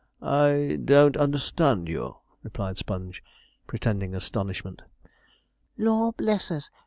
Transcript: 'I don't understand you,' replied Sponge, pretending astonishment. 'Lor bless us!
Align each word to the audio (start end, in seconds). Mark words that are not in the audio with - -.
'I 0.23 0.79
don't 0.83 1.15
understand 1.15 1.87
you,' 1.87 2.17
replied 2.41 2.79
Sponge, 2.79 3.23
pretending 3.67 4.15
astonishment. 4.15 4.81
'Lor 5.77 6.13
bless 6.13 6.49
us! 6.49 6.71